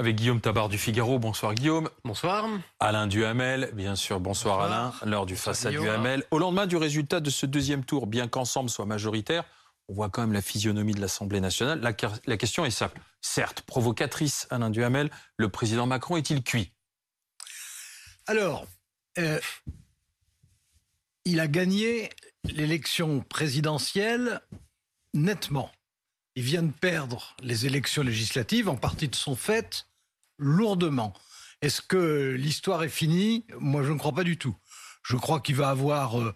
Avec 0.00 0.14
Guillaume 0.14 0.40
Tabar 0.40 0.68
du 0.68 0.78
Figaro. 0.78 1.18
Bonsoir 1.18 1.54
Guillaume. 1.54 1.90
Bonsoir. 2.04 2.46
Alain 2.78 3.08
Duhamel, 3.08 3.70
bien 3.74 3.96
sûr. 3.96 4.20
Bonsoir, 4.20 4.60
Alain. 4.60 4.92
L'heure 5.04 5.26
du 5.26 5.34
face 5.34 5.66
à 5.66 5.70
Duhamel. 5.70 6.24
Au 6.30 6.38
lendemain 6.38 6.66
du 6.66 6.76
résultat 6.76 7.18
de 7.18 7.30
ce 7.30 7.46
deuxième 7.46 7.84
tour, 7.84 8.06
bien 8.06 8.28
qu'ensemble 8.28 8.70
soit 8.70 8.86
majoritaire, 8.86 9.44
on 9.88 9.94
voit 9.94 10.08
quand 10.08 10.20
même 10.20 10.32
la 10.32 10.40
physionomie 10.40 10.94
de 10.94 11.00
l'Assemblée 11.00 11.40
nationale. 11.40 11.80
La, 11.80 11.92
la, 12.26 12.36
question 12.36 12.64
est 12.64 12.70
simple. 12.70 13.00
Certes, 13.20 13.62
provocatrice, 13.62 14.46
Alain 14.50 14.70
Duhamel, 14.70 15.10
le 15.36 15.48
président 15.48 15.86
Macron 15.86 16.16
est-il 16.16 16.44
cuit? 16.44 16.72
Alors, 18.28 18.66
euh, 19.18 19.40
il 21.28 21.40
a 21.40 21.46
gagné 21.46 22.08
l'élection 22.44 23.20
présidentielle 23.20 24.40
nettement. 25.12 25.70
Il 26.36 26.42
vient 26.42 26.62
de 26.62 26.72
perdre 26.72 27.36
les 27.42 27.66
élections 27.66 28.02
législatives, 28.02 28.68
en 28.70 28.76
partie 28.76 29.08
de 29.08 29.14
son 29.14 29.36
fait, 29.36 29.86
lourdement. 30.38 31.12
Est-ce 31.60 31.82
que 31.82 32.34
l'histoire 32.38 32.82
est 32.82 32.88
finie? 32.88 33.44
Moi, 33.58 33.82
je 33.82 33.92
ne 33.92 33.98
crois 33.98 34.14
pas 34.14 34.24
du 34.24 34.38
tout. 34.38 34.56
Je 35.02 35.16
crois 35.16 35.40
qu'il 35.40 35.56
va 35.56 35.68
avoir 35.68 36.18
euh, 36.18 36.34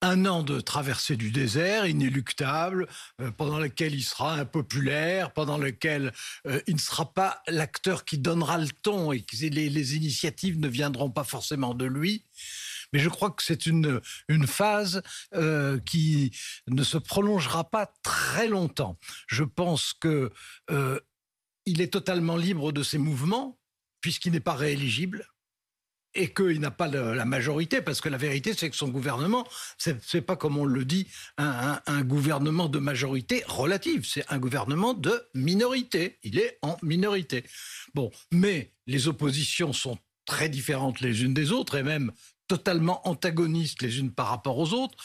un 0.00 0.26
an 0.26 0.42
de 0.42 0.60
traversée 0.60 1.16
du 1.16 1.30
désert 1.30 1.86
inéluctable, 1.86 2.88
euh, 3.20 3.30
pendant 3.30 3.60
lequel 3.60 3.94
il 3.94 4.02
sera 4.02 4.34
impopulaire, 4.34 5.32
pendant 5.32 5.58
lequel 5.58 6.12
euh, 6.48 6.60
il 6.66 6.74
ne 6.74 6.80
sera 6.80 7.14
pas 7.14 7.42
l'acteur 7.46 8.04
qui 8.04 8.18
donnera 8.18 8.58
le 8.58 8.70
ton 8.82 9.12
et 9.12 9.20
que 9.20 9.36
les, 9.36 9.68
les, 9.68 9.96
initiatives 9.96 10.58
ne 10.58 10.68
viendront 10.68 11.10
pas 11.10 11.24
forcément 11.24 11.74
de 11.74 11.84
lui. 11.84 12.24
Mais 12.92 12.98
je 12.98 13.08
crois 13.08 13.30
que 13.30 13.42
c'est 13.42 13.66
une, 13.66 14.00
une 14.28 14.46
phase 14.46 15.02
euh, 15.34 15.78
qui 15.80 16.36
ne 16.68 16.82
se 16.82 16.98
prolongera 16.98 17.70
pas 17.70 17.92
très 18.02 18.48
longtemps. 18.48 18.98
Je 19.26 19.44
pense 19.44 19.92
que 19.92 20.30
euh, 20.70 21.00
il 21.66 21.80
est 21.80 21.92
totalement 21.92 22.36
libre 22.36 22.72
de 22.72 22.82
ses 22.82 22.98
mouvements, 22.98 23.58
puisqu'il 24.00 24.32
n'est 24.32 24.40
pas 24.40 24.54
rééligible 24.54 25.26
et 26.14 26.34
qu'il 26.34 26.60
n'a 26.60 26.70
pas 26.70 26.88
la 26.88 27.24
majorité, 27.24 27.80
parce 27.80 28.02
que 28.02 28.10
la 28.10 28.18
vérité, 28.18 28.52
c'est 28.52 28.68
que 28.68 28.76
son 28.76 28.88
gouvernement, 28.88 29.48
c'est 29.78 30.20
pas 30.20 30.36
comme 30.36 30.58
on 30.58 30.66
le 30.66 30.84
dit, 30.84 31.06
un, 31.38 31.80
un, 31.86 31.92
un 31.94 32.02
gouvernement 32.02 32.68
de 32.68 32.78
majorité 32.78 33.42
relative, 33.46 34.04
c'est 34.06 34.30
un 34.30 34.38
gouvernement 34.38 34.92
de 34.92 35.22
minorité. 35.32 36.18
Il 36.22 36.38
est 36.38 36.58
en 36.60 36.76
minorité. 36.82 37.44
Bon, 37.94 38.10
mais 38.30 38.74
les 38.86 39.08
oppositions 39.08 39.72
sont 39.72 39.98
très 40.26 40.50
différentes 40.50 41.00
les 41.00 41.22
unes 41.22 41.32
des 41.32 41.50
autres, 41.50 41.76
et 41.76 41.82
même 41.82 42.12
totalement 42.52 43.08
antagonistes 43.08 43.80
les 43.80 43.98
unes 43.98 44.12
par 44.12 44.26
rapport 44.26 44.58
aux 44.58 44.74
autres. 44.74 45.02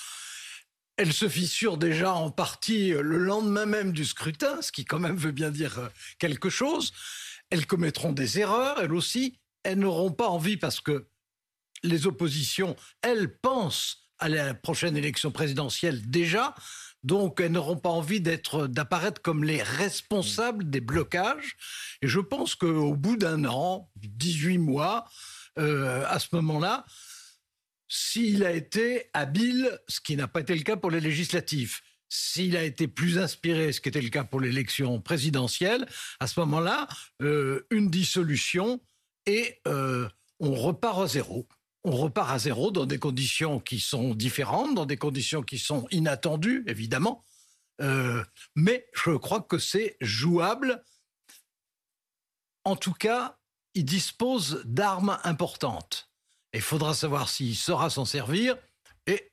Elles 0.98 1.14
se 1.14 1.30
fissurent 1.30 1.78
déjà 1.78 2.14
en 2.14 2.30
partie 2.30 2.90
le 2.90 3.18
lendemain 3.18 3.66
même 3.66 3.94
du 3.94 4.04
scrutin, 4.04 4.62
ce 4.62 4.74
qui 4.74 4.84
quand 4.84 5.00
même 5.00 5.16
veut 5.16 5.32
bien 5.32 5.50
dire 5.50 5.80
euh, 5.80 5.88
quelque 6.20 6.50
chose. 6.50 6.92
Elles 7.50 7.66
commettront 7.66 8.12
des 8.12 8.40
erreurs, 8.40 8.82
elles 8.82 8.94
aussi. 8.94 9.40
Elles 9.64 9.80
n'auront 9.80 10.12
pas 10.12 10.28
envie 10.28 10.58
parce 10.58 10.82
que 10.82 11.08
les 11.84 12.06
oppositions, 12.06 12.76
elles 13.02 13.40
pensent 13.40 14.10
à 14.20 14.28
la 14.28 14.54
prochaine 14.54 14.98
élection 14.98 15.32
présidentielle 15.32 16.10
déjà, 16.10 16.54
donc 17.04 17.40
elles 17.40 17.54
n'auront 17.54 17.78
pas 17.78 17.92
envie 17.92 18.20
d'être 18.20 18.68
d'apparaître 18.68 19.22
comme 19.22 19.46
les 19.46 19.64
responsables 19.64 20.70
des 20.70 20.82
blocages. 20.82 21.56
Et 22.02 22.10
je 22.10 22.20
pense 22.20 22.56
qu'au 22.56 22.94
bout 22.94 23.16
d'un 23.16 23.46
an, 23.46 23.90
18 23.96 24.58
mois, 24.58 25.06
euh, 25.58 26.04
à 26.08 26.20
ce 26.20 26.28
moment-là, 26.34 26.86
s'il 27.88 28.44
a 28.44 28.52
été 28.52 29.10
habile, 29.14 29.80
ce 29.88 30.02
qui 30.02 30.16
n'a 30.16 30.28
pas 30.28 30.42
été 30.42 30.56
le 30.56 30.64
cas 30.64 30.76
pour 30.76 30.92
les 30.92 31.00
législatives, 31.00 31.80
s'il 32.10 32.56
a 32.56 32.64
été 32.64 32.88
plus 32.88 33.18
inspiré, 33.18 33.72
ce 33.72 33.82
qui 33.82 33.90
était 33.90 34.02
le 34.02 34.10
cas 34.10 34.24
pour 34.24 34.40
l'élection 34.40 35.02
présidentielle, 35.02 35.86
à 36.20 36.28
ce 36.28 36.40
moment-là, 36.42 36.88
euh, 37.22 37.66
une 37.70 37.90
dissolution 37.90 38.82
et 39.26 39.60
euh, 39.68 40.08
on 40.40 40.54
repart 40.54 41.02
à 41.02 41.08
zéro. 41.08 41.48
On 41.84 41.92
repart 41.92 42.32
à 42.32 42.40
zéro 42.40 42.72
dans 42.72 42.86
des 42.86 43.00
conditions 43.00 43.60
qui 43.60 43.80
sont 43.80 44.14
différentes, 44.14 44.76
dans 44.76 44.86
des 44.86 44.98
conditions 44.98 45.42
qui 45.42 45.58
sont 45.58 45.88
inattendues, 45.92 46.64
évidemment. 46.68 47.24
Euh, 47.82 48.24
mais 48.56 48.88
je 48.94 49.12
crois 49.12 49.42
que 49.42 49.58
c'est 49.58 49.98
jouable. 50.02 50.84
En 52.64 52.76
tout 52.76 52.94
cas, 52.94 53.38
il 53.74 53.86
dispose 53.86 54.64
d'armes 54.66 55.18
importantes. 55.24 56.07
Il 56.54 56.62
faudra 56.62 56.94
savoir 56.94 57.30
s'il 57.30 57.56
saura 57.56 57.90
s'en 57.90 58.06
servir 58.06 58.56
et 59.06 59.32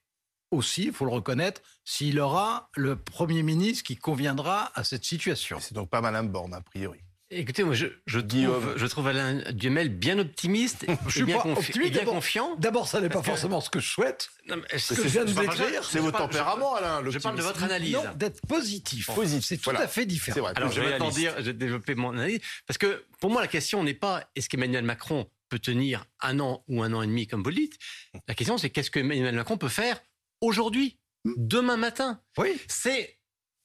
aussi, 0.51 0.85
il 0.85 0.93
faut 0.93 1.05
le 1.05 1.11
reconnaître, 1.11 1.63
s'il 1.85 2.21
aura 2.21 2.71
le 2.77 2.97
Premier 2.97 3.43
ministre 3.43 3.85
qui 3.85 3.97
conviendra 3.97 4.71
à 4.75 4.85
cette 4.85 5.05
situation. 5.05 5.59
C'est 5.61 5.75
donc 5.75 5.91
pas 5.91 6.01
Madame 6.01 6.29
Borne, 6.29 6.55
a 6.55 6.61
priori. 6.61 7.01
Écoutez, 7.31 7.65
moi, 7.65 7.75
je, 7.75 7.87
je, 8.07 8.21
trouve, 8.21 8.75
je 8.77 8.87
trouve 8.87 9.09
Alain 9.09 9.41
Duhamel 9.51 9.89
bien 9.89 10.19
optimiste 10.19 10.87
je 11.09 11.23
et 11.23 11.25
bien, 11.25 11.37
pas 11.37 11.43
confi 11.43 11.73
et 11.83 11.91
bien 11.91 12.05
confiant. 12.05 12.55
D'abord, 12.57 12.87
ça 12.87 13.01
n'est 13.01 13.09
pas 13.09 13.23
forcément 13.23 13.61
ce 13.61 13.71
que 13.71 13.81
je 13.81 13.89
souhaite. 13.89 14.31
Ce 14.77 14.95
que 14.95 15.03
je 15.03 15.09
viens 15.09 15.25
de 15.25 15.33
décrire, 15.33 15.85
c'est 15.85 15.99
votre 15.99 16.19
tempérament, 16.19 16.75
Alain. 16.75 17.03
Je 17.09 17.19
parle 17.19 17.37
de 17.37 17.43
votre 17.43 17.63
analyse. 17.65 17.95
Non, 17.95 18.05
d'être 18.15 18.41
positif. 18.47 19.07
Positif. 19.07 19.45
C'est 19.45 19.57
tout 19.57 19.65
voilà. 19.65 19.81
à 19.81 19.89
fait 19.89 20.07
différent. 20.07 20.41
Vrai, 20.41 20.53
Alors, 20.55 20.71
je 20.71 20.81
vais 20.81 20.95
attendre 20.95 21.13
dire, 21.13 21.35
je 21.39 21.45
vais 21.45 21.53
développer 21.55 21.95
mon 21.95 22.11
analyse. 22.11 22.41
Parce 22.67 22.79
que, 22.79 23.05
pour 23.21 23.31
moi, 23.31 23.41
la 23.41 23.49
question 23.49 23.83
n'est 23.83 23.95
pas 23.95 24.23
est-ce 24.37 24.49
qu'Emmanuel 24.49 24.85
Macron 24.85 25.27
peut 25.55 25.61
tenir 25.61 26.05
un 26.21 26.41
an 26.41 26.65
ou 26.67 26.83
un 26.83 26.93
an 26.93 27.03
et 27.03 27.07
demi, 27.07 27.29
comme 27.29 27.45
vous 27.45 27.51
le 27.51 27.55
dites. 27.55 27.79
La 28.27 28.35
question, 28.35 28.59
c'est 28.59 28.71
qu'est-ce 28.71 28.91
que 28.91 28.99
Emmanuel 28.99 29.37
Macron 29.37 29.57
peut 29.57 29.69
faire 29.69 30.01
aujourd'hui, 30.41 30.99
demain 31.37 31.77
matin? 31.77 32.21
Oui. 32.39 32.61
C'est 32.67 33.21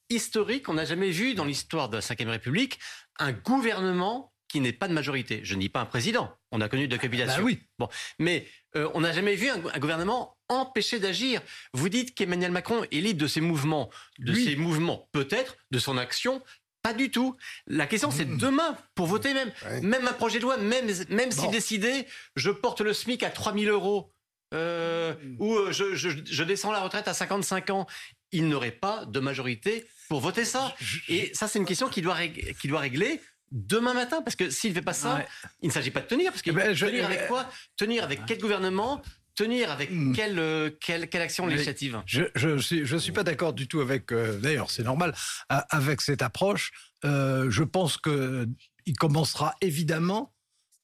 historique. 0.08 0.68
On 0.68 0.74
n'a 0.74 0.84
jamais 0.84 1.10
vu 1.10 1.34
dans 1.34 1.44
l'histoire 1.44 1.88
de 1.88 1.96
la 1.96 2.02
Ve 2.02 2.28
République 2.28 2.78
un 3.18 3.32
gouvernement 3.32 4.32
qui 4.46 4.60
n'est 4.60 4.72
pas 4.72 4.86
de 4.86 4.92
majorité. 4.92 5.40
Je 5.42 5.56
ne 5.56 5.60
dis 5.60 5.68
pas 5.68 5.80
un 5.80 5.86
président. 5.86 6.32
On 6.52 6.60
a 6.60 6.68
connu 6.68 6.86
de 6.86 6.96
cohabitation. 6.96 7.38
Bah 7.38 7.44
oui. 7.44 7.60
Bon, 7.78 7.88
mais 8.20 8.46
euh, 8.76 8.88
on 8.94 9.00
n'a 9.00 9.12
jamais 9.12 9.34
vu 9.34 9.48
un, 9.48 9.60
un, 9.66 9.78
gouvernement 9.78 10.36
empêché 10.48 11.00
d'agir. 11.00 11.40
Vous 11.72 11.88
dites 11.88 12.14
qu'Emmanuel 12.14 12.52
Macron 12.52 12.84
est 12.84 13.00
libre 13.00 13.20
de 13.20 13.26
ses 13.26 13.40
mouvements, 13.40 13.90
de 14.18 14.32
Oui. 14.32 14.44
ses 14.44 14.56
mouvements 14.56 15.08
peut-être, 15.12 15.56
de 15.72 15.78
son 15.80 15.96
action. 15.98 16.42
Pas 16.82 16.94
du 16.94 17.10
tout. 17.10 17.36
La 17.66 17.86
question, 17.86 18.10
c'est 18.10 18.24
demain, 18.24 18.76
pour 18.94 19.06
voter 19.06 19.34
même. 19.34 19.52
Ouais. 19.66 19.80
Même 19.82 20.08
un 20.08 20.12
projet 20.14 20.38
de 20.38 20.44
loi, 20.44 20.56
même, 20.56 20.86
même 21.10 21.30
Bon. 21.30 21.42
s'il 21.42 21.50
décidait, 21.50 22.06
je 22.36 22.50
porte 22.50 22.80
le 22.80 22.92
SMIC 22.94 23.22
à 23.22 23.30
3000 23.30 23.68
euros, 23.68 24.12
euh, 24.54 25.14
ou 25.38 25.54
euh, 25.54 25.72
je, 25.72 25.94
je, 25.94 26.08
je 26.24 26.42
descends 26.44 26.72
la 26.72 26.80
retraite 26.80 27.06
à 27.06 27.14
55 27.14 27.70
ans, 27.70 27.86
il 28.32 28.48
n'aurait 28.48 28.70
pas 28.70 29.04
de 29.04 29.20
majorité 29.20 29.86
pour 30.08 30.20
voter 30.20 30.44
ça. 30.44 30.74
Et 31.08 31.30
ça, 31.34 31.48
c'est 31.48 31.58
une 31.58 31.66
question 31.66 31.88
qu'il 31.88 32.02
doit, 32.02 32.14
rég- 32.16 32.56
qu'il 32.58 32.70
doit 32.70 32.80
régler 32.80 33.20
demain 33.52 33.94
matin, 33.94 34.22
parce 34.22 34.36
que 34.36 34.48
s'il 34.48 34.70
ne 34.70 34.74
fait 34.76 34.82
pas 34.82 34.92
ça, 34.92 35.16
Ouais. 35.16 35.26
il 35.60 35.68
ne 35.68 35.72
s'agit 35.72 35.90
pas 35.90 36.00
de 36.00 36.06
tenir, 36.06 36.30
parce 36.32 36.40
que 36.42 36.50
Eh 36.50 36.54
ben, 36.54 36.72
je- 36.72 36.86
tenir 36.86 37.04
avec 37.04 37.20
euh, 37.20 37.26
quoi? 37.26 37.50
Tenir 37.76 38.04
avec 38.04 38.20
quel 38.26 38.38
gouvernement? 38.38 39.02
Tenir 39.34 39.70
avec 39.70 39.90
Hmm. 39.90 40.12
quelle, 40.12 40.38
euh, 40.38 40.70
quelle, 40.80 41.08
quelle 41.08 41.22
action 41.22 41.46
Mais- 41.46 41.52
législative 41.52 42.02
Je 42.06 42.24
je 42.34 42.58
suis 42.58 42.84
je 42.84 42.96
suis 42.96 43.12
pas 43.12 43.22
d'accord 43.24 43.52
du 43.52 43.68
tout 43.68 43.80
avec. 43.80 44.12
euh, 44.12 44.38
D'ailleurs, 44.38 44.70
c'est 44.70 44.82
normal 44.82 45.14
avec 45.48 46.00
cette 46.00 46.22
approche. 46.22 46.72
Euh, 47.04 47.50
je 47.50 47.62
pense 47.64 47.96
que 47.96 48.46
il 48.86 48.96
commencera 48.96 49.54
évidemment 49.60 50.34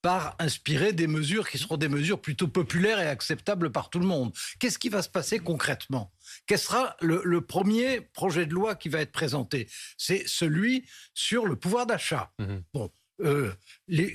par 0.02 0.36
inspirer 0.38 0.92
des 0.92 1.08
mesures 1.08 1.48
qui 1.50 1.58
seront 1.58 1.76
des 1.76 1.88
mesures 1.88 2.20
plutôt 2.20 2.46
populaires 2.46 3.00
et 3.00 3.08
acceptables 3.08 3.72
par 3.72 3.90
tout 3.90 3.98
le 3.98 4.06
monde. 4.06 4.32
Qu'est-ce 4.60 4.78
qui 4.78 4.88
va 4.88 5.02
se 5.02 5.08
passer 5.08 5.40
concrètement? 5.40 6.12
Quel 6.46 6.58
sera 6.60 6.96
le, 7.00 7.22
le 7.24 7.40
premier 7.40 8.00
projet 8.02 8.46
de 8.46 8.52
loi 8.54 8.76
qui 8.76 8.88
va 8.88 9.00
être 9.00 9.10
présenté? 9.10 9.68
C'est 9.98 10.22
celui 10.28 10.86
sur 11.14 11.46
le 11.46 11.56
pouvoir 11.56 11.86
d'achat. 11.86 12.30
Mhm. 12.38 12.62
Bon, 12.72 12.92
euh, 13.22 13.52
les, 13.88 14.14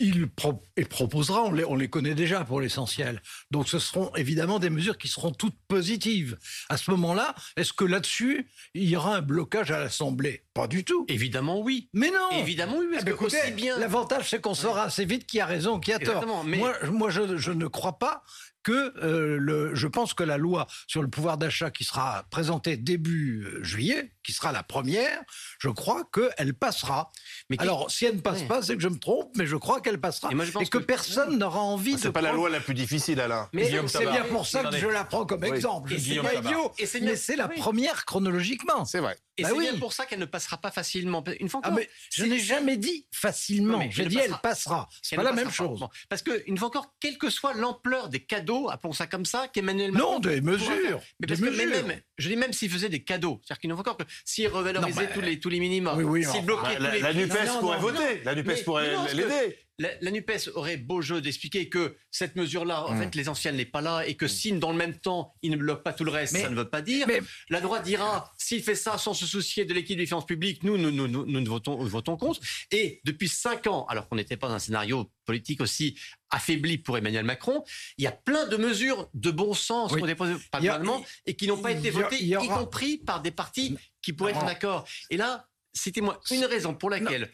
il 0.00 0.28
pro- 0.28 0.62
et 0.76 0.84
proposera, 0.84 1.42
on 1.44 1.52
les, 1.52 1.64
on 1.64 1.76
les 1.76 1.88
connaît 1.88 2.14
déjà 2.14 2.42
pour 2.44 2.60
l'essentiel. 2.60 3.22
Donc 3.50 3.68
ce 3.68 3.78
seront 3.78 4.10
évidemment 4.16 4.58
des 4.58 4.70
mesures 4.70 4.98
qui 4.98 5.06
seront 5.08 5.30
toutes 5.30 5.56
positives. 5.68 6.38
À 6.68 6.76
ce 6.76 6.90
moment-là, 6.90 7.34
est-ce 7.56 7.72
que 7.72 7.84
là-dessus, 7.84 8.48
il 8.74 8.88
y 8.88 8.96
aura 8.96 9.16
un 9.16 9.22
blocage 9.22 9.70
à 9.70 9.78
l'Assemblée? 9.78 10.44
Pas 10.54 10.66
du 10.66 10.84
tout. 10.84 11.04
Évidemment, 11.08 11.60
oui. 11.60 11.88
Mais 11.92 12.10
non 12.10 12.30
Évidemment, 12.38 12.78
oui. 12.78 12.86
Parce 12.90 13.02
Eh 13.02 13.04
ben, 13.04 13.10
que 13.12 13.16
écoutez, 13.16 13.40
aussi 13.42 13.52
bien. 13.52 13.78
L'avantage, 13.78 14.30
c'est 14.30 14.40
qu'on 14.40 14.54
saura 14.54 14.84
assez 14.84 15.04
vite 15.04 15.26
qui 15.26 15.38
a 15.38 15.46
raison, 15.46 15.78
qui 15.78 15.92
a 15.92 15.98
tort. 15.98 16.44
Mais- 16.44 16.56
Moi, 16.58 16.74
moi 16.90 17.10
je, 17.10 17.36
je 17.36 17.52
ne 17.52 17.66
crois 17.66 17.98
pas 17.98 18.22
que 18.62 18.92
euh, 19.02 19.36
le, 19.38 19.74
je 19.74 19.86
pense 19.86 20.14
que 20.14 20.22
la 20.22 20.36
loi 20.38 20.66
sur 20.86 21.02
le 21.02 21.08
pouvoir 21.08 21.38
d'achat 21.38 21.70
qui 21.70 21.84
sera 21.84 22.24
présentée 22.30 22.76
début 22.76 23.44
euh, 23.46 23.62
juillet, 23.64 24.12
qui 24.22 24.32
sera 24.32 24.52
la 24.52 24.62
première, 24.62 25.20
je 25.58 25.68
crois 25.68 26.02
qu'elle 26.12 26.54
passera. 26.54 27.10
Mais 27.48 27.56
Alors, 27.60 27.90
si 27.90 28.04
elle 28.06 28.16
ne 28.16 28.20
passe 28.20 28.40
Ouais. 28.40 28.46
pas, 28.46 28.62
c'est 28.62 28.76
que 28.76 28.82
je 28.82 28.88
me 28.88 28.98
trompe, 28.98 29.30
mais 29.36 29.46
je 29.46 29.56
crois 29.56 29.80
qu'elle 29.80 30.00
passera. 30.00 30.30
Et 30.30 30.34
moi, 30.34 30.44
je 30.44 30.50
pense 30.52 30.68
que, 30.68 30.78
que- 30.78 30.82
personne 30.84 31.38
n'aura 31.38 31.60
envie 31.60 31.94
de. 31.94 32.00
C'est 32.00 32.12
pas 32.12 32.20
la 32.20 32.32
loi 32.32 32.48
la 32.50 32.60
plus 32.60 32.74
difficile, 32.74 33.20
Alain. 33.20 33.48
Mais 33.52 33.64
C'est 33.88 34.06
bien 34.06 34.24
pour 34.24 34.46
ça 34.46 34.64
que 34.64 34.76
je 34.76 34.86
la 34.88 35.04
prends 35.04 35.24
comme 35.26 35.42
Oui. 35.42 35.48
exemple. 35.48 35.90
Je 35.90 35.94
Et 35.94 35.98
suis 35.98 36.10
Guillaume 36.10 36.26
pas 36.26 36.34
idiot, 36.34 36.72
Et 36.78 36.86
c'est 36.86 37.00
mais 37.00 37.16
c'est 37.16 37.36
la 37.36 37.48
oui. 37.48 37.56
première 37.58 38.04
chronologiquement. 38.04 38.84
C'est 38.84 39.00
vrai. 39.00 39.16
Et 39.40 39.42
Bah 39.42 39.48
c'est 39.50 39.54
oui. 39.56 39.68
bien 39.70 39.78
pour 39.78 39.92
ça 39.92 40.06
qu'elle 40.06 40.18
ne 40.18 40.24
passera 40.26 40.58
pas 40.58 40.70
facilement. 40.70 41.24
Une 41.40 41.48
fois 41.48 41.60
Ah, 41.64 41.68
encore, 41.68 41.78
mais 41.78 41.88
je 42.12 42.24
n'ai 42.24 42.38
jamais 42.38 42.76
dit 42.76 43.06
facilement. 43.10 43.80
J'ai 43.90 44.02
elle 44.02 44.08
dit 44.08 44.16
ne 44.16 44.20
elle 44.22 44.28
passera- 44.30 44.40
passera. 44.42 44.88
C'est 45.02 45.16
pas 45.16 45.22
la 45.22 45.32
même 45.32 45.46
passera 45.46 45.64
pas. 45.68 45.70
chose. 45.78 45.88
Parce 46.08 46.22
que 46.22 46.42
une 46.46 46.58
fois 46.58 46.68
encore, 46.68 46.94
quelle 47.00 47.16
que 47.18 47.30
soit 47.30 47.54
l'ampleur 47.54 48.08
des 48.08 48.20
cadeaux, 48.20 48.68
appelons 48.70 48.92
ça 48.92 49.06
comme 49.06 49.24
ça, 49.24 49.48
qu'Emmanuel 49.48 49.92
Macron 49.92 50.12
Non, 50.14 50.18
des 50.20 50.40
mesures. 50.40 51.00
Mais 51.20 51.26
des 51.26 51.34
parce 51.34 51.40
que 51.40 51.44
mais 51.56 51.66
mesures. 51.66 51.86
même, 51.86 52.00
je 52.18 52.28
dis 52.28 52.36
même 52.36 52.52
s'il 52.52 52.70
faisait 52.70 52.88
des 52.88 53.02
cadeaux, 53.02 53.40
c'est-à-dire 53.44 53.60
qu'une 53.60 53.70
fois 53.72 53.80
encore, 53.80 53.96
que 53.96 54.04
s'il 54.24 54.48
revalorisait 54.48 55.02
Non, 55.06 55.08
tous 55.14 55.20
les 55.20 55.40
tous 55.40 55.48
les 55.48 55.60
minima, 55.60 55.94
Oui, 55.96 56.04
oui, 56.04 56.24
s'il 56.24 56.44
bloquait 56.44 56.76
tous 56.76 56.82
La, 56.82 56.90
les 56.92 57.00
la 57.00 57.08
prix- 57.10 57.18
NUPES 57.18 57.58
pourrait 57.60 57.76
non, 57.76 57.82
voter. 57.82 58.22
La 58.24 58.34
NUPES 58.34 58.64
pourrait 58.64 58.94
l'aider. 59.14 59.58
La, 59.80 59.88
la 60.02 60.10
NUPES 60.10 60.50
aurait 60.56 60.76
beau 60.76 61.00
jeu 61.00 61.22
d'expliquer 61.22 61.70
que 61.70 61.96
cette 62.10 62.36
mesure-là, 62.36 62.84
en 62.86 62.94
Mm. 62.94 62.98
fait, 63.02 63.14
l'essentiel 63.14 63.56
n'est 63.56 63.64
pas 63.64 63.80
là 63.80 64.06
et 64.06 64.14
que 64.14 64.28
si, 64.28 64.52
dans 64.52 64.72
le 64.72 64.76
même 64.76 64.98
temps, 64.98 65.32
il 65.40 65.50
ne 65.52 65.56
bloque 65.56 65.82
pas 65.82 65.94
tout 65.94 66.04
le 66.04 66.10
reste, 66.10 66.34
Mais- 66.34 66.42
ça 66.42 66.50
ne 66.50 66.54
veut 66.54 66.68
pas 66.68 66.82
dire. 66.82 67.06
mais- 67.08 67.22
La 67.48 67.62
droite 67.62 67.82
dira, 67.84 68.30
s'il 68.36 68.62
fait 68.62 68.74
ça 68.74 68.98
sans 68.98 69.14
se 69.14 69.24
soucier 69.24 69.64
de 69.64 69.72
l'équilibre 69.72 70.02
des 70.02 70.06
finances 70.06 70.26
publiques, 70.26 70.62
nous, 70.64 70.76
nous, 70.76 70.90
nous, 70.90 71.08
nous, 71.08 71.24
nous 71.24 71.44
votons, 71.50 71.82
votons 71.82 72.18
contre. 72.18 72.40
Et 72.70 73.00
depuis 73.04 73.28
cinq 73.28 73.66
ans, 73.68 73.86
alors 73.88 74.06
qu'on 74.08 74.16
n'était 74.16 74.36
pas 74.36 74.48
dans 74.48 74.54
un 74.54 74.58
scénario 74.58 75.10
politique 75.24 75.62
aussi 75.62 75.98
affaibli 76.28 76.76
pour 76.76 76.98
Emmanuel 76.98 77.24
Macron, 77.24 77.64
il 77.96 78.04
y 78.04 78.06
a 78.06 78.12
plein 78.12 78.46
de 78.46 78.56
mesures 78.58 79.08
de 79.14 79.30
bon 79.30 79.54
sens 79.54 79.92
Oui. 79.92 79.96
qui 79.98 80.02
ont 80.02 80.06
été 80.06 80.14
posées 80.14 80.34
par 80.50 80.60
le 80.60 80.66
gouvernement 80.66 81.02
et 81.24 81.34
qui 81.36 81.46
n'ont 81.46 81.56
pas 81.56 81.72
été 81.72 81.88
votées, 81.90 82.22
y 82.22 82.36
aura- 82.36 82.44
y 82.44 82.48
compris 82.48 82.98
par 82.98 83.22
des 83.22 83.30
partis 83.30 83.78
qui 84.02 84.12
pourraient 84.12 84.32
être 84.32 84.40
Non. 84.40 84.46
d'accord. 84.46 84.86
Et 85.08 85.16
là, 85.16 85.46
citez-moi 85.72 86.20
une 86.30 86.44
raison 86.44 86.74
pour 86.74 86.90
laquelle 86.90 87.30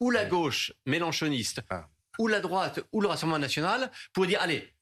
ou 0.00 0.10
la 0.10 0.24
gauche 0.24 0.72
mélanchoniste, 0.86 1.60
Ah. 1.70 1.88
ou 2.18 2.28
la 2.28 2.40
droite, 2.40 2.80
ou 2.92 3.00
le 3.00 3.08
Rassemblement 3.08 3.38
national, 3.38 3.90
pour 4.12 4.26
dire, 4.26 4.40
allez, 4.40 4.72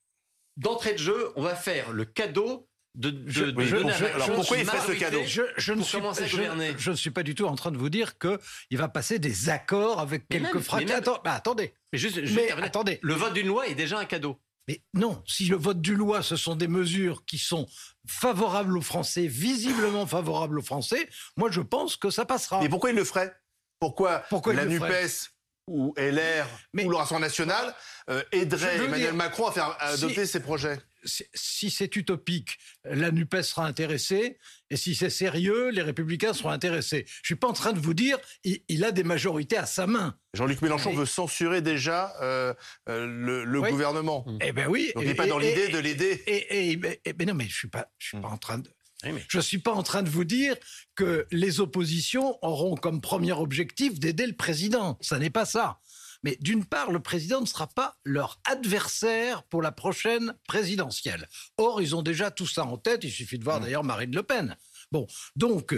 d'entrée 0.57 0.93
de 0.93 0.99
jeu, 0.99 1.31
on 1.37 1.43
va 1.43 1.55
faire 1.55 1.93
le 1.93 2.05
cadeau 2.05 2.67
de, 2.97 3.11
de, 3.11 3.31
Je- 3.31 3.45
de 3.45 3.63
je- 3.63 3.77
donner 3.77 3.93
à 3.93 3.97
je- 3.97 4.03
Macron 4.05 4.17
alors 4.25 4.35
pourquoi 4.37 4.57
il 4.59 4.67
fait 4.67 4.81
ce 4.93 4.99
cadeau 4.99 5.21
Je, 5.25 5.43
je 5.57 5.73
ne 5.73 5.83
suis, 5.83 5.99
commencer 5.99 6.25
à 6.25 6.27
je- 6.27 6.37
gouverner. 6.37 6.75
je 6.77 6.91
ne 6.91 6.97
suis 6.97 7.11
pas 7.11 7.23
du 7.23 7.37
tout 7.37 7.47
en 7.47 7.55
train 7.55 7.71
de 7.71 7.79
vous 7.79 7.89
dire 7.89 8.19
qu'il 8.19 8.39
va 8.79 8.89
passer 8.89 9.21
des 9.21 9.49
accords 9.49 10.01
avec 10.01 10.25
Mais 10.31 10.41
quelques 10.41 10.91
Attends- 10.91 11.21
bah, 11.25 11.35
attendez. 11.35 11.73
Mais 11.93 11.99
juste, 12.01 12.17
Mais 12.17 12.47
terminer. 12.47 12.67
attendez. 12.67 12.99
le 13.03 13.15
vote 13.15 13.33
d'une 13.33 13.47
loi 13.47 13.69
est 13.69 13.77
déjà 13.77 13.99
un 14.01 14.05
cadeau. 14.07 14.41
Mais 14.67 14.83
non, 14.93 15.23
si 15.27 15.47
le 15.47 15.57
vote 15.57 15.81
du 15.81 15.95
loi, 15.95 16.23
ce 16.23 16.35
sont 16.37 16.55
des 16.57 16.69
mesures 16.69 17.25
qui 17.27 17.39
sont 17.39 17.67
favorables 18.07 18.77
aux 18.77 18.83
Français, 18.83 19.27
visiblement 19.29 20.07
favorables 20.07 20.59
aux 20.59 20.63
Français, 20.65 21.09
moi 21.37 21.49
je 21.51 21.61
pense 21.61 21.97
que 21.97 22.11
ça 22.11 22.25
passera. 22.25 22.61
Mais 22.61 22.69
pourquoi 22.69 22.91
il 22.91 22.97
le 22.97 23.05
ferait? 23.05 23.33
Pourquoi, 23.81 24.23
la 24.53 24.67
NUPES 24.67 25.31
ou 25.67 25.95
LR 25.97 26.47
Mais- 26.75 26.85
ou 26.85 26.91
le 26.91 26.97
Rassemblement 26.97 27.27
national 27.27 27.75
euh, 28.11 28.23
aiderait 28.33 28.77
Emmanuel 28.77 29.01
dire, 29.01 29.15
Macron 29.15 29.47
à 29.47 29.53
faire 29.53 29.77
adopter 29.81 30.27
ses 30.27 30.41
projets 30.41 30.79
Si- 31.05 31.25
Si 31.33 31.71
c'est 31.71 31.95
utopique, 31.97 32.59
la 32.85 33.11
NUPES 33.11 33.41
sera 33.43 33.65
intéressée, 33.67 34.39
et 34.69 34.77
si 34.77 34.95
c'est 34.95 35.09
sérieux, 35.09 35.71
les 35.71 35.81
Républicains 35.81 36.35
seront 36.35 36.51
intéressés. 36.51 37.05
Je 37.07 37.27
suis 37.27 37.37
pas 37.37 37.47
en 37.49 37.53
train 37.55 37.73
de 37.73 37.79
vous 37.79 37.95
dire, 37.95 38.19
il, 38.45 38.63
il 38.69 38.85
a 38.85 38.93
des 38.93 39.05
majorités 39.05 39.57
à 39.57 39.65
sa 39.65 39.87
main. 39.87 40.15
Jean-Luc 40.35 40.61
Mélenchon 40.61 40.93
veut 40.93 41.07
censurer 41.07 41.63
déjà 41.63 42.15
euh, 42.21 42.53
euh, 42.91 43.07
le, 43.07 43.45
le 43.45 43.61
Oui. 43.61 43.71
gouvernement. 43.71 44.27
Eh 44.43 44.53
ben 44.53 44.67
oui. 44.69 44.93
Donc 44.95 45.05
il 45.05 45.09
n'est 45.09 45.15
pas 45.15 45.27
dans 45.27 45.39
l'idée 45.39 45.69
de 45.69 45.79
l'aider. 45.79 46.23
Et, 46.27 46.79
mais 47.19 47.25
non, 47.25 47.33
mais 47.35 47.47
je 47.49 47.55
suis 47.57 47.69
pas, 47.69 47.89
je 47.99 48.09
suis 48.09 48.19
Mm. 48.19 48.23
pas 48.23 48.29
en 48.29 48.37
train 48.39 48.59
de. 48.59 48.69
Oui, 49.05 49.13
mais- 49.13 49.25
Je 49.29 49.41
suis 49.41 49.59
pas 49.59 49.73
en 49.73 49.83
train 49.83 50.03
de 50.03 50.11
vous 50.11 50.25
dire 50.25 50.57
que 50.95 51.27
les 51.31 51.61
oppositions 51.61 52.39
auront 52.43 52.75
comme 52.75 53.01
premier 53.01 53.33
objectif 53.33 53.99
d'aider 53.99 54.27
le 54.27 54.37
président. 54.37 54.99
Ça 55.01 55.19
n'est 55.19 55.31
pas 55.31 55.47
ça. 55.47 55.79
Mais 56.23 56.37
d'une 56.41 56.67
part, 56.67 56.91
le 56.93 57.01
président 57.01 57.41
ne 57.41 57.47
sera 57.47 57.67
pas 57.67 57.97
leur 58.05 58.41
adversaire 58.45 59.43
pour 59.45 59.63
la 59.63 59.73
prochaine 59.73 60.35
présidentielle. 60.47 61.29
Or, 61.57 61.81
ils 61.81 61.97
ont 61.97 62.03
déjà 62.03 62.31
tout 62.31 62.47
ça 62.47 62.65
en 62.67 62.77
tête. 62.77 63.05
Il 63.05 63.11
suffit 63.11 63.39
de 63.39 63.45
voir 63.45 63.59
Mm. 63.61 63.63
d'ailleurs 63.65 63.85
Marine 63.85 64.15
Le 64.15 64.23
Pen. 64.23 64.57
Bon, 64.93 65.07
donc. 65.37 65.75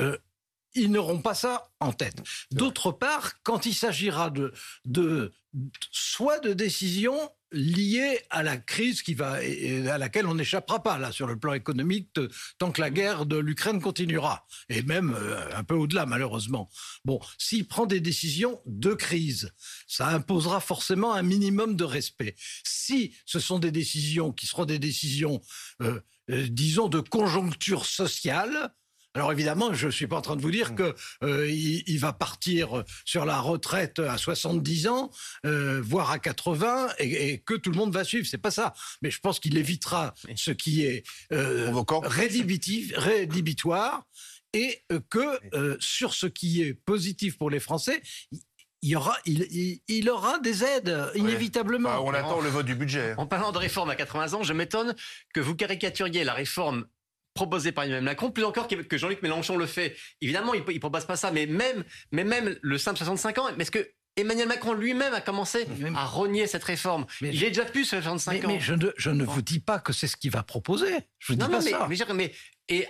euh, 0.00 0.18
ils 0.76 0.90
n'auront 0.90 1.22
pas 1.22 1.34
ça 1.34 1.70
en 1.78 1.92
tête. 1.92 2.16
D'autre 2.50 2.90
part, 2.90 3.40
quand 3.44 3.64
il 3.64 3.74
s'agira 3.76 4.30
de, 4.30 4.52
de 4.84 5.32
soit 5.92 6.40
de 6.40 6.52
décisions 6.52 7.30
liées 7.54 8.20
à 8.30 8.42
la 8.42 8.56
crise 8.56 9.02
qui 9.02 9.14
va 9.14 9.38
à 9.38 9.98
laquelle 9.98 10.26
on 10.26 10.34
n'échappera 10.34 10.82
pas 10.82 10.98
là 10.98 11.12
sur 11.12 11.26
le 11.26 11.38
plan 11.38 11.54
économique 11.54 12.10
tant 12.58 12.72
que 12.72 12.80
la 12.80 12.90
guerre 12.90 13.26
de 13.26 13.36
l'Ukraine 13.36 13.80
continuera 13.80 14.46
et 14.68 14.82
même 14.82 15.14
euh, 15.16 15.56
un 15.56 15.64
peu 15.64 15.74
au-delà 15.74 16.04
malheureusement. 16.04 16.68
Bon, 17.04 17.20
s'il 17.38 17.66
prend 17.66 17.86
des 17.86 18.00
décisions 18.00 18.60
de 18.66 18.92
crise, 18.92 19.52
ça 19.86 20.08
imposera 20.08 20.60
forcément 20.60 21.14
un 21.14 21.22
minimum 21.22 21.76
de 21.76 21.84
respect. 21.84 22.34
Si 22.64 23.14
ce 23.24 23.38
sont 23.38 23.58
des 23.58 23.70
décisions 23.70 24.32
qui 24.32 24.46
seront 24.46 24.64
des 24.64 24.78
décisions 24.78 25.40
euh, 25.80 26.00
euh, 26.30 26.46
disons 26.48 26.88
de 26.88 27.00
conjoncture 27.00 27.84
sociale, 27.84 28.72
alors 29.14 29.30
évidemment, 29.32 29.72
je 29.74 29.86
ne 29.86 29.90
suis 29.92 30.06
pas 30.06 30.16
en 30.16 30.20
train 30.22 30.36
de 30.36 30.42
vous 30.42 30.50
dire 30.50 30.74
que 30.74 30.94
euh, 31.22 31.48
il, 31.48 31.82
il 31.86 31.98
va 32.00 32.12
partir 32.12 32.82
sur 33.04 33.24
la 33.24 33.38
retraite 33.40 33.98
à 34.00 34.18
70 34.18 34.88
ans, 34.88 35.10
euh, 35.46 35.80
voire 35.84 36.10
à 36.10 36.18
80, 36.18 36.88
et, 36.98 37.30
et 37.30 37.38
que 37.38 37.54
tout 37.54 37.70
le 37.70 37.76
monde 37.76 37.92
va 37.92 38.02
suivre. 38.04 38.26
C'est 38.28 38.38
pas 38.38 38.50
ça. 38.50 38.74
Mais 39.02 39.10
je 39.10 39.20
pense 39.20 39.38
qu'il 39.40 39.56
évitera 39.56 40.14
ce 40.34 40.50
qui 40.50 40.84
est 40.84 41.04
euh, 41.32 41.70
rédhibitoire, 42.92 44.04
et 44.52 44.82
euh, 44.92 45.00
que 45.10 45.56
euh, 45.56 45.76
sur 45.80 46.14
ce 46.14 46.26
qui 46.26 46.62
est 46.62 46.74
positif 46.74 47.36
pour 47.38 47.50
les 47.50 47.60
Français, 47.60 48.00
il, 48.82 48.90
y 48.90 48.96
aura, 48.96 49.16
il, 49.24 49.46
il- 49.50 49.80
il 49.88 50.10
aura 50.10 50.38
des 50.38 50.62
aides 50.62 51.10
inévitablement. 51.14 51.88
Bah, 51.88 52.00
on 52.02 52.12
attend 52.14 52.40
le 52.40 52.50
vote 52.50 52.66
du 52.66 52.74
budget. 52.74 53.14
En 53.16 53.26
parlant 53.26 53.50
de 53.50 53.58
réforme 53.58 53.90
à 53.90 53.96
80 53.96 54.34
ans, 54.34 54.42
je 54.42 54.52
m'étonne 54.52 54.94
que 55.32 55.40
vous 55.40 55.54
caricaturiez 55.56 56.22
la 56.22 56.34
réforme 56.34 56.86
proposée 57.34 57.72
par 57.72 57.84
Emmanuel 57.84 58.04
Macron, 58.04 58.30
plus 58.30 58.44
encore 58.44 58.68
que 58.68 58.96
Jean-Luc 58.96 59.20
Mélenchon 59.22 59.56
le 59.56 59.66
fait. 59.66 59.96
Évidemment, 60.20 60.54
il 60.54 60.62
ne 60.64 60.78
propose 60.78 61.04
pas 61.04 61.16
ça, 61.16 61.30
mais 61.32 61.46
même, 61.46 61.84
mais 62.12 62.24
même 62.24 62.56
le 62.62 62.78
simple 62.78 62.96
65 62.98 63.38
ans, 63.38 63.48
mais 63.56 63.62
est-ce 63.62 63.70
que 63.72 63.90
Emmanuel 64.16 64.46
Macron 64.46 64.72
lui-même 64.74 65.12
a 65.12 65.20
commencé 65.20 65.66
à 65.96 66.04
rogner 66.04 66.46
cette 66.46 66.62
réforme? 66.62 67.04
Mais 67.20 67.30
Il 67.34 67.42
est 67.42 67.48
déjà 67.48 67.64
plus 67.64 67.84
sur 67.84 67.96
les 67.96 68.02
65 68.02 68.32
mais, 68.32 68.44
ans. 68.44 68.48
mais 68.48 68.60
je 68.60 68.74
ne, 68.74 68.86
je 68.96 69.10
ne 69.10 69.24
vous 69.24 69.42
dis 69.42 69.58
pas 69.58 69.80
que 69.80 69.92
c'est 69.92 70.06
ce 70.06 70.16
qu'il 70.16 70.30
va 70.30 70.44
proposer. 70.44 70.94
Je 71.18 71.32
vous 71.32 71.38
non, 71.38 71.46
dis 71.46 71.52
non, 71.52 71.58
pas 71.58 71.64
mais, 71.88 71.96
ça. 71.96 72.12
mais, 72.14 72.32
et 72.68 72.86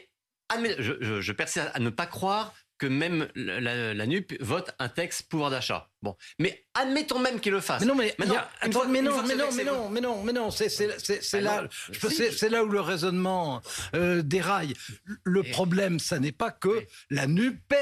admet- 0.50 0.76
je, 0.78 0.92
je, 1.00 1.22
je 1.22 1.32
persiste 1.32 1.66
à 1.72 1.80
ne 1.80 1.88
pas 1.88 2.04
croire 2.06 2.52
que 2.84 2.88
même 2.90 3.28
la, 3.34 3.60
la- 3.60 3.94
la 3.94 4.06
NUP 4.06 4.36
vote 4.40 4.70
un 4.78 4.88
texte 4.88 5.28
pouvoir 5.28 5.50
d'achat. 5.50 5.88
Bon, 6.02 6.16
mais 6.38 6.66
admettons 6.74 7.18
même 7.18 7.40
qu'il 7.40 7.52
le 7.52 7.60
fasse. 7.60 7.80
Mais 7.80 7.86
non, 7.86 7.94
mais, 7.94 8.14
a- 8.36 8.70
fois- 8.72 8.86
mais 8.86 9.00
non, 9.00 9.22
mais 9.26 9.34
non, 9.34 9.46
mais 9.52 9.64
vous- 9.64 9.70
non, 9.70 9.88
mais 9.88 10.00
non, 10.02 10.22
mais 10.22 10.32
non, 10.32 10.50
c'est 11.22 11.38
Ah 11.38 11.40
là, 11.40 11.62
non, 11.62 11.68
si, 11.70 12.30
où 12.62 12.68
le 12.68 12.80
raisonnement 12.80 13.62
euh, 13.94 14.20
déraille. 14.22 14.74
Le 15.24 15.46
Et- 15.46 15.50
problème, 15.50 15.98
ça 15.98 16.18
n'est 16.18 16.32
pas 16.32 16.50
que 16.50 16.68
Oui. 16.68 16.84
la 17.10 17.26
Nupes 17.26 17.74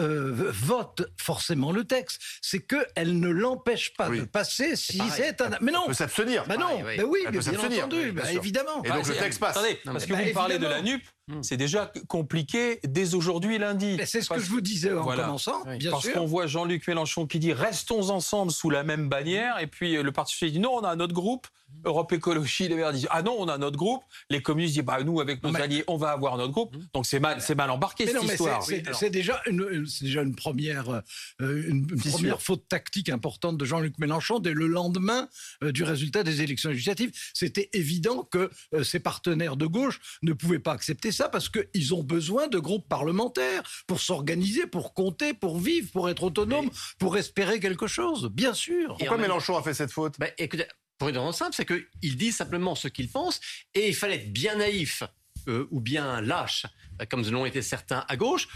euh, 0.00 0.32
vote 0.34 1.06
forcément 1.20 1.70
le 1.70 1.84
texte, 1.84 2.20
c'est 2.42 2.58
que 2.60 2.84
elle 2.96 3.20
ne 3.20 3.28
l'empêche 3.28 3.94
pas 3.94 4.08
Oui. 4.08 4.20
de 4.20 4.24
passer 4.24 4.74
si 4.74 5.00
c'est 5.14 5.40
un. 5.40 5.50
Mais 5.60 5.70
non, 5.70 5.82
On 5.84 5.88
peut 5.88 5.94
s'abstenir. 5.94 6.44
bah 6.48 6.56
non, 6.56 6.66
pareil, 6.66 6.82
oui. 6.84 6.96
bah 6.96 7.02
oui, 7.06 7.20
Elle 7.20 7.32
mais 7.32 7.38
peut 7.38 7.44
bien 7.44 7.52
s'abstenir, 7.52 7.84
entendu, 7.84 8.02
oui, 8.06 8.10
bien 8.10 8.22
bah 8.24 8.32
évidemment. 8.32 8.82
Et 8.84 8.88
donc 8.88 9.02
Bah, 9.06 9.08
le 9.08 9.16
texte 9.16 9.38
passe. 9.38 9.56
Attendez, 9.56 9.78
Non, 9.84 9.92
parce 9.92 10.06
que 10.06 10.12
bah, 10.14 10.18
vous 10.26 10.32
parlez 10.32 10.58
de 10.58 10.66
la. 10.66 10.82
NUP, 10.82 11.02
Hmm. 11.26 11.42
c'est 11.42 11.56
déjà 11.56 11.90
compliqué 12.06 12.80
dès 12.84 13.14
aujourd'hui 13.14 13.56
lundi. 13.56 13.96
C'est 14.04 14.20
ce 14.20 14.28
que 14.28 14.38
je 14.38 14.50
vous 14.50 14.60
disais 14.60 14.92
en 14.92 15.02
Voilà. 15.02 15.24
commençant, 15.24 15.62
Oui. 15.66 15.78
bien 15.78 15.90
Parce 15.90 16.06
qu'on 16.10 16.26
voit 16.26 16.46
Jean-Luc 16.46 16.86
Mélenchon 16.86 17.26
qui 17.26 17.38
dit 17.38 17.54
restons 17.54 18.10
ensemble 18.10 18.52
sous 18.52 18.68
la 18.68 18.84
même 18.84 19.08
bannière, 19.08 19.58
et 19.58 19.66
puis 19.66 19.96
euh, 19.96 20.02
le 20.02 20.12
Parti 20.12 20.34
socialiste 20.34 20.56
dit 20.58 20.60
non, 20.62 20.74
on 20.74 20.84
a 20.84 20.94
notre 20.96 21.14
groupe. 21.14 21.46
Europe 21.84 22.12
Écologie, 22.12 22.68
les 22.68 22.76
Verts 22.76 22.92
disent 22.92 23.08
ah 23.10 23.22
non, 23.22 23.36
on 23.38 23.48
a 23.48 23.58
notre 23.58 23.76
groupe. 23.76 24.02
Les 24.30 24.42
communistes 24.42 24.74
disent 24.74 24.84
bah 24.84 25.02
nous 25.02 25.20
avec 25.20 25.42
nos 25.42 25.50
mais- 25.50 25.60
alliés, 25.60 25.84
on 25.88 25.96
va 25.96 26.10
avoir 26.10 26.36
notre 26.36 26.52
groupe. 26.52 26.76
Donc 26.92 27.06
c'est 27.06 27.20
mal, 27.20 27.40
c'est 27.40 27.54
mal 27.54 27.70
embarqué 27.70 28.04
Mais 28.04 28.12
cette 28.12 28.20
non, 28.20 28.26
mais 28.26 28.34
histoire. 28.34 28.62
c'est- 28.62 28.82
Oui, 29.02 29.10
déjà 29.10 29.40
une, 29.46 29.86
c'est 29.86 30.04
déjà 30.04 30.22
une 30.22 30.34
première, 30.34 31.02
euh, 31.40 31.64
une, 31.68 31.86
première 31.86 32.40
faute 32.42 32.66
tactique 32.68 33.08
importante 33.08 33.58
de 33.58 33.64
Jean-Luc 33.64 33.98
Mélenchon 33.98 34.38
dès 34.38 34.52
le 34.52 34.66
lendemain 34.66 35.28
euh, 35.62 35.72
du 35.72 35.82
résultat 35.84 36.22
des 36.22 36.42
élections 36.42 36.70
législatives. 36.70 37.12
C'était 37.32 37.70
évident 37.72 38.22
que 38.22 38.50
euh, 38.74 38.82
ses 38.84 39.00
partenaires 39.00 39.56
de 39.56 39.66
gauche 39.66 40.00
ne 40.22 40.32
pouvaient 40.32 40.58
pas 40.58 40.72
accepter 40.72 41.12
ça 41.12 41.28
parce 41.28 41.48
qu'ils 41.48 41.94
ont 41.94 42.02
besoin 42.02 42.48
de 42.48 42.58
groupes 42.58 42.88
parlementaires 42.88 43.62
pour 43.86 44.00
s'organiser, 44.00 44.66
pour 44.66 44.94
compter, 44.94 45.34
pour 45.34 45.58
vivre, 45.58 45.90
pour 45.92 46.08
être 46.08 46.22
autonomes, 46.24 46.70
pour 46.98 47.16
espérer 47.16 47.60
quelque 47.60 47.86
chose. 47.86 48.30
Bien 48.32 48.54
sûr. 48.54 48.96
Et 48.98 49.04
Pourquoi 49.04 49.18
Mélenchon 49.18 49.56
a 49.56 49.62
fait 49.62 49.74
cette 49.74 49.92
faute? 49.92 50.14
Bah, 50.18 50.26
écoutez, 50.38 50.66
pour 50.98 51.08
une 51.08 51.16
raison 51.16 51.32
simple, 51.32 51.54
c'est 51.54 51.66
qu'il 51.66 52.16
dit 52.16 52.32
simplement 52.32 52.74
ce 52.74 52.88
qu'il 52.88 53.10
pense 53.10 53.40
et 53.74 53.88
il 53.88 53.94
fallait 53.94 54.16
être 54.16 54.32
bien 54.32 54.56
naïf 54.56 55.02
euh, 55.48 55.66
ou 55.70 55.80
bien 55.80 56.20
lâche, 56.20 56.66
euh, 57.00 57.06
comme 57.06 57.28
l'ont 57.30 57.46
été 57.46 57.62
certains 57.62 58.04
à 58.08 58.16
gauche, 58.16 58.48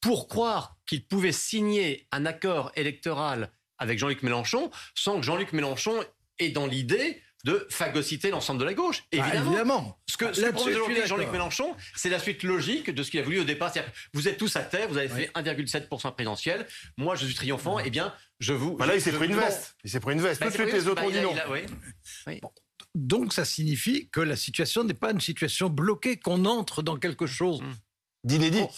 pour 0.00 0.28
croire 0.28 0.76
qu'il 0.86 1.06
pouvait 1.06 1.32
signer 1.32 2.06
un 2.12 2.26
accord 2.26 2.72
électoral 2.76 3.50
avec 3.78 3.98
Jean-Luc 3.98 4.22
Mélenchon 4.22 4.70
sans 4.94 5.16
que 5.16 5.22
Jean-Luc 5.22 5.52
Mélenchon 5.52 6.04
ait 6.38 6.50
dans 6.50 6.66
l'idée 6.66 7.22
de 7.44 7.66
phagocyter 7.70 8.30
l'ensemble 8.30 8.58
de 8.60 8.64
la 8.64 8.74
gauche. 8.74 9.04
Bah, 9.12 9.18
Évidemment. 9.26 9.50
évidemment. 9.50 9.98
Ce 10.08 10.16
que, 10.16 10.32
ce 10.32 10.40
que 10.40 10.46
Là-dessus, 10.46 10.52
propose 10.54 10.72
aujourd'hui 10.74 11.06
Jean-Luc. 11.06 11.28
Mélenchon, 11.30 11.74
c'est 11.94 12.08
la 12.10 12.18
suite 12.18 12.42
logique 12.42 12.90
de 12.90 13.02
ce 13.02 13.10
qu'il 13.10 13.20
a 13.20 13.22
voulu 13.22 13.40
au 13.40 13.44
départ. 13.44 13.72
C'est-à-dire, 13.72 13.92
vous 14.14 14.28
êtes 14.28 14.38
tous 14.38 14.56
à 14.56 14.62
terre, 14.62 14.88
vous 14.88 14.96
avez 14.96 15.12
Oui. 15.12 15.22
fait 15.24 15.30
1,7% 15.34 16.12
présidentiel. 16.12 16.66
Moi, 16.96 17.14
je 17.16 17.26
suis 17.26 17.34
triomphant. 17.34 17.78
Eh 17.78 17.90
bien, 17.90 18.14
je 18.40 18.52
vous. 18.54 18.76
Bah 18.76 18.86
Là, 18.86 18.94
il 18.96 19.00
s'est 19.02 19.12
pris 19.12 19.26
une 19.26 19.36
veste. 19.36 19.76
Il 19.84 19.90
s'est 19.90 20.00
pris 20.00 20.14
une 20.14 20.20
veste. 20.22 20.40
Bah, 20.40 20.46
Tout 20.50 20.56
de 20.58 20.62
suite, 20.62 20.72
les 20.74 20.88
autres 20.88 21.02
bah, 21.02 21.06
ont 21.06 21.10
dit 21.10 21.18
a- 21.18 21.22
non. 21.22 21.32
il 21.34 21.38
a- 21.40 21.50
oui. 21.50 22.40
Donc 22.94 23.32
ça 23.32 23.44
signifie 23.44 24.08
que 24.10 24.20
la 24.20 24.36
situation 24.36 24.84
n'est 24.84 24.94
pas 24.94 25.10
une 25.10 25.20
situation 25.20 25.68
bloquée, 25.68 26.16
qu'on 26.18 26.44
entre 26.44 26.82
dans 26.82 26.96
quelque 26.96 27.26
chose 27.26 27.60
D'inédit. 28.22 28.60
Bon, 28.60 28.70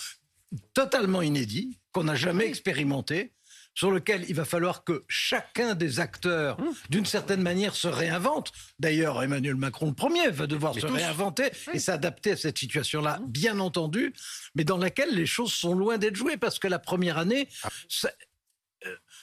totalement 0.75 1.23
inédit, 1.23 1.79
qu'on 1.93 2.05
n'a 2.05 2.15
jamais 2.17 2.47
expérimenté, 2.47 3.33
sur 3.77 3.91
lequel 3.93 4.25
il 4.29 4.35
va 4.35 4.45
falloir 4.47 4.83
que 4.83 5.05
chacun 5.07 5.75
des 5.77 6.01
acteurs, 6.01 6.59
Hum. 6.59 6.75
d'une 6.91 7.05
certaine 7.07 7.43
manière, 7.43 7.77
se 7.77 7.87
réinvente. 7.87 8.51
D'ailleurs, 8.81 9.23
Emmanuel 9.23 9.55
Macron, 9.55 9.87
le 9.89 9.95
premier, 9.95 10.29
va 10.31 10.47
devoir 10.49 10.75
Mais 10.75 10.81
se 10.81 10.87
tous. 10.87 10.95
réinventer 10.95 11.51
et 11.75 11.79
s'adapter 11.79 12.33
à 12.33 12.37
cette 12.37 12.59
situation-là, 12.59 13.21
bien 13.29 13.61
entendu, 13.61 14.15
mais 14.55 14.65
dans 14.65 14.79
laquelle 14.79 15.15
les 15.15 15.27
choses 15.27 15.53
sont 15.53 15.75
loin 15.75 15.99
d'être 15.99 16.17
jouées, 16.17 16.39
parce 16.39 16.59
que 16.59 16.67
la 16.69 16.79
première 16.79 17.19
année, 17.19 17.49
ça- 17.89 18.09
euh, 18.09 18.11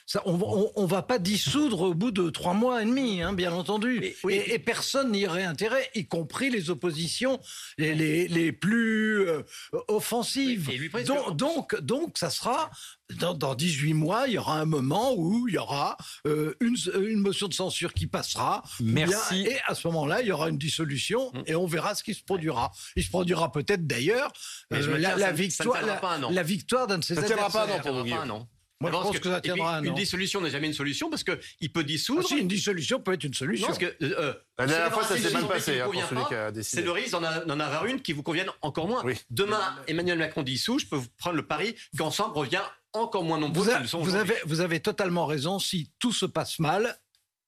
ça, 0.06 0.22
on, 0.26 0.34
on- 0.40 0.72
on 0.76 0.86
va 0.86 1.02
pas 1.02 1.18
dissoudre 1.18 1.80
au 1.82 1.94
bout 1.94 2.10
de 2.10 2.28
trois 2.30 2.52
mois 2.54 2.82
et 2.82 2.84
demi, 2.84 3.22
hein, 3.22 3.32
bien 3.32 3.52
entendu. 3.52 4.14
Oui. 4.24 4.34
Et, 4.34 4.54
et 4.54 4.58
personne 4.58 5.12
n'y 5.12 5.26
aurait 5.26 5.44
intérêt, 5.44 5.90
y 5.94 6.06
compris 6.06 6.50
les 6.50 6.68
oppositions 6.70 7.40
les, 7.78 7.94
les, 7.94 8.28
les 8.28 8.52
plus 8.52 9.26
euh, 9.28 9.42
offensives. 9.88 10.68
Oui, 10.68 10.76
lui, 10.78 11.04
donc, 11.04 11.36
donc, 11.36 11.80
donc, 11.80 12.18
ça 12.18 12.30
sera 12.30 12.70
dans, 13.18 13.34
dans 13.34 13.54
18 13.54 13.94
mois, 13.94 14.24
il 14.26 14.34
y 14.34 14.38
aura 14.38 14.58
un 14.58 14.64
moment 14.64 15.12
où 15.16 15.46
il 15.48 15.54
y 15.54 15.58
aura 15.58 15.96
euh, 16.26 16.54
une, 16.60 16.76
une 17.02 17.18
motion 17.20 17.48
de 17.48 17.54
censure 17.54 17.92
qui 17.92 18.06
passera. 18.06 18.62
bien- 18.80 19.06
Merci. 19.06 19.42
et 19.46 19.58
à 19.66 19.74
ce 19.74 19.86
moment-là, 19.88 20.22
il 20.22 20.28
y 20.28 20.32
aura 20.32 20.48
une 20.48 20.58
dissolution 20.58 21.30
Mm. 21.34 21.42
et 21.46 21.54
on 21.54 21.66
verra 21.66 21.94
ce 21.94 22.02
qui 22.02 22.14
se 22.14 22.22
produira. 22.22 22.70
Il 22.96 23.04
se 23.04 23.10
produira 23.10 23.52
peut-être 23.52 23.86
d'ailleurs 23.86 24.32
euh, 24.72 24.98
la, 24.98 25.16
la 25.16 25.26
ne- 25.28 25.32
ne 25.32 25.36
victoire, 25.36 25.80
la, 25.80 25.86
la 26.30 26.86
d'un 26.86 26.98
de 26.98 27.04
ses 27.04 27.14
Ça 27.14 27.22
tiendra 27.22 27.50
pas 27.50 27.60
un 27.60 27.62
an 27.62 27.64
adversaires. 27.64 27.92
pour 27.92 28.04
vous, 28.04 28.54
Moi, 28.80 28.90
je 28.90 28.96
pense 28.96 29.18
que 29.18 29.28
ça 29.30 29.40
puis, 29.40 29.50
un 29.52 29.82
Une 29.82 29.90
an. 29.90 29.94
dissolution 29.94 30.40
n'est 30.40 30.50
jamais 30.50 30.66
une 30.66 30.72
solution 30.74 31.08
parce 31.08 31.24
qu'il 31.24 31.72
peut 31.72 31.80
Ah 31.80 31.82
dissoudre. 31.84 32.26
si, 32.26 32.36
une 32.38 32.48
dissolution 32.48 33.00
peut 33.00 33.12
être 33.12 33.24
une 33.24 33.32
solution. 33.34 33.68
Non, 33.68 33.74
parce 33.74 33.78
que 33.78 33.96
euh, 34.04 34.34
La 34.58 34.66
dernière 34.66 34.92
fois, 34.92 35.04
ça 35.04 35.16
c'est 35.16 35.22
s'est 35.22 35.30
mal 35.32 35.46
passé 35.46 35.80
hein, 35.80 35.84
pour 35.84 35.94
celui 36.04 36.22
pas, 36.22 36.28
qui 36.28 36.34
a 36.34 36.46
C'est 36.48 36.52
décidé. 36.52 36.82
le 36.82 36.90
risque 36.90 37.12
d'en 37.12 37.60
avoir 37.60 37.86
une 37.86 38.00
qui 38.02 38.12
vous 38.12 38.22
convienne 38.22 38.48
encore 38.60 38.88
moins. 38.88 39.02
Oui. 39.04 39.14
Demain, 39.30 39.60
Emmanuel 39.86 40.18
Macron 40.18 40.42
dissout, 40.42 40.78
je 40.78 40.86
peux 40.86 40.96
vous 40.96 41.06
prendre 41.16 41.36
le 41.36 41.46
pari 41.46 41.74
qu'ensemble 41.96 42.36
revient 42.36 42.62
encore 42.92 43.24
moins 43.24 43.38
nombreux 43.38 43.64
Vous, 43.64 43.70
a- 43.70 43.86
sont 43.86 44.04
avez, 44.14 44.36
vous 44.44 44.60
avez 44.60 44.80
totalement 44.80 45.26
raison. 45.26 45.58
Si 45.58 45.90
tout 45.98 46.12
se 46.12 46.26
passe 46.26 46.58
mal, 46.58 46.98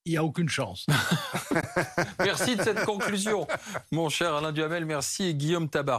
il 0.05 0.13
n'y 0.13 0.19
a 0.19 0.25
aucune 0.25 0.49
chance. 0.49 0.87
Merci 2.21 2.57
de 2.57 2.63
cette 2.63 2.85
conclusion. 2.85 3.47
Mon 3.93 4.09
cher 4.09 4.35
Alain 4.35 4.53
Duhamel, 4.53 4.85
merci. 4.85 5.25
Et 5.25 5.35
Guillaume 5.35 5.69
Tabar. 5.69 5.95